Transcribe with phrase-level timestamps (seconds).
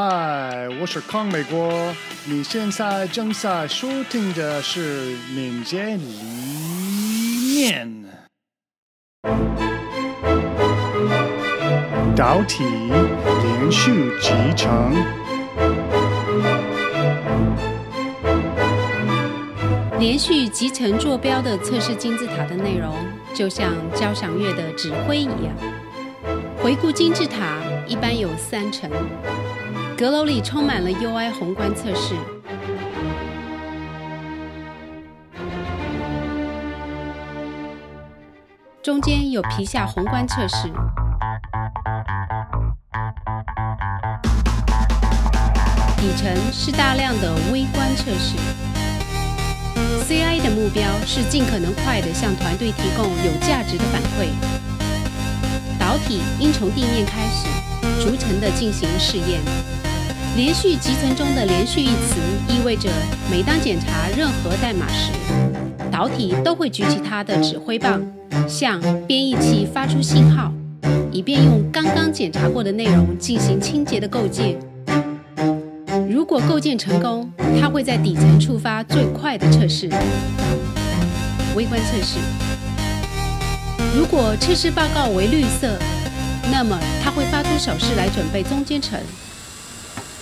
[0.00, 1.92] 嗨，我是康美国。
[2.24, 6.04] 你现在正在收听的是《民间理
[7.56, 8.04] 念》。
[12.14, 14.94] 导体连续集成。
[19.98, 22.94] 连续集成坐标的测试金字塔的内容，
[23.34, 25.52] 就像交响乐的指挥一样。
[26.68, 28.90] 回顾金字塔，一般有三层。
[29.96, 32.14] 阁楼里充满了 UI 宏观测试，
[38.82, 40.68] 中间有皮下宏观测试，
[45.96, 48.36] 底层是大量的微观测试。
[50.06, 54.57] CI 的目标是尽可能快地向团队提供有价值的反馈。
[55.88, 57.46] 导体应从地面开始，
[58.04, 59.40] 逐层地进行试验。
[60.36, 62.90] 连续集成中的“连续”一词意味着，
[63.30, 65.12] 每当检查任何代码时，
[65.90, 68.06] 导体都会举起它的指挥棒，
[68.46, 70.52] 向编译器发出信号，
[71.10, 74.58] 以便用刚刚检查过的内容进行清洁的构建。
[76.06, 79.88] 如果构建成功，它会在底层触发最快的测试——
[81.56, 82.18] 微观测试。
[83.94, 85.78] 如果测试报告为绿色，
[86.52, 89.00] 那么它会发出手势来准备中间层。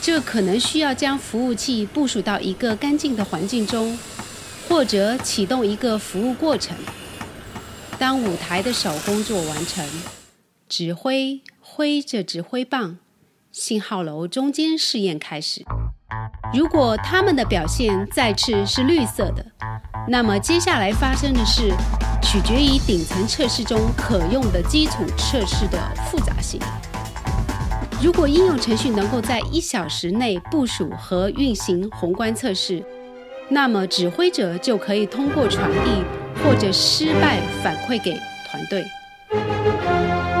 [0.00, 3.98] 这可能需要将服务器部署到一个干净的环境中，
[4.68, 6.76] 或者启动一个服务过程。
[7.98, 9.84] 当舞台的手工作完成，
[10.68, 12.98] 指挥挥着指挥棒，
[13.50, 15.64] 信号楼中间试验开始。
[16.52, 19.44] 如果他们的表现再次是绿色的，
[20.08, 21.72] 那么接下来发生的事
[22.24, 25.78] 取决于顶层测试中可用的基础测试的
[26.10, 26.58] 复杂性。
[28.02, 32.82] 如果应用程序能够在一小时内部署和运行宏观测试，
[33.48, 36.02] 那么指挥者就可以通过传递
[36.42, 38.12] 或者失败反馈给
[38.48, 38.84] 团队。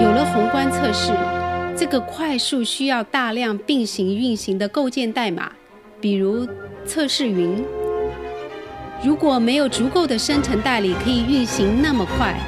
[0.00, 1.12] 有了宏观测试，
[1.76, 5.52] 这个快速需要大量并行运行的构建代码，
[6.00, 6.48] 比如
[6.86, 7.62] 测试云。
[9.04, 12.38] 如果没有足够的生成代理可以运行那么快，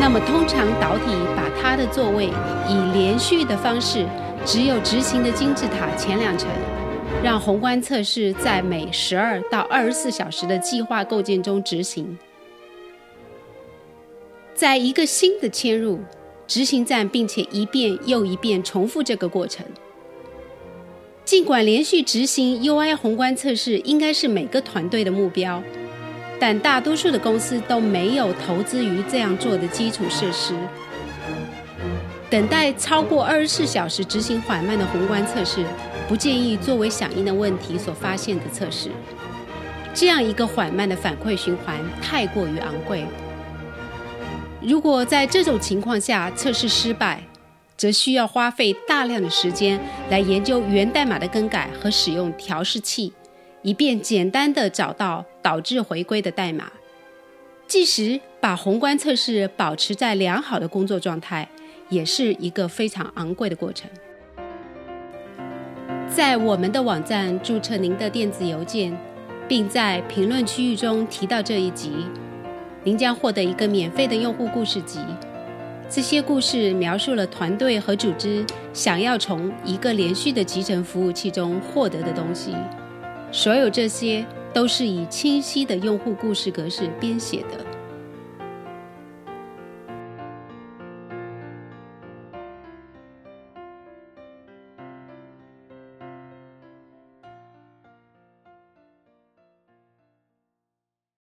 [0.00, 1.04] 那么，通常导体
[1.36, 2.30] 把它的座位
[2.68, 4.06] 以连续的方式，
[4.46, 6.48] 只有执行的金字塔前两层，
[7.22, 12.16] 让宏观测试在每十二到二十四小时的计划构建中执行。
[14.54, 16.00] 在一个新的切入
[16.46, 19.66] 执行站，并且一遍又一遍重复这个过程。
[21.28, 25.62] 尽管连续执行 UI 宏观测试应该是每个团队的目标。
[26.40, 30.54] 但大多数的公司都没有投资于这样做的基础设施。
[32.30, 35.62] 等待超过二十四小时执行缓慢的宏观测试，
[36.08, 38.88] 不建议作为响应的问题所发现的测试。
[39.92, 43.04] 这样一个缓慢的反馈循环太过于昂贵。
[44.62, 47.22] 如果在这种情况下测试失败，
[47.78, 49.80] 则需要花费大量的时间
[50.10, 53.14] 来研究源代码的更改和使用调试器。
[53.62, 56.70] 以便简单的找到导致回归的代码，
[57.66, 61.48] 即使把宏观测试保持在良好的工作状态，
[61.88, 63.90] 也是一个非常昂贵的过程。
[66.08, 68.96] 在我们的网站注册您的电子邮件，
[69.48, 71.90] 并在评论区域中提到这一集，
[72.84, 75.00] 您将获得一个免费的用户故事集。
[75.90, 78.44] 这些故事描述了团队和组织
[78.74, 82.54] 想要从一个连续的集成服务器中获得的东西。
[83.32, 87.67] 所有这些都是以清晰的用户故事格式编写的。